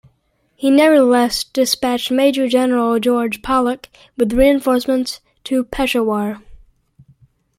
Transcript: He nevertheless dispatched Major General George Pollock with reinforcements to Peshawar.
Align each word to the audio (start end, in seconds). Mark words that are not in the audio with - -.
He 0.55 0.71
nevertheless 0.71 1.43
dispatched 1.43 2.09
Major 2.09 2.47
General 2.47 2.99
George 2.99 3.43
Pollock 3.43 3.87
with 4.17 4.33
reinforcements 4.33 5.19
to 5.43 5.63
Peshawar. 5.65 6.41